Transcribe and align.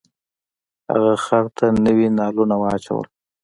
هغه 0.91 1.13
خر 1.25 1.45
ته 1.57 1.65
نوي 1.85 2.07
نالونه 2.17 2.55
واچول. 2.61 3.05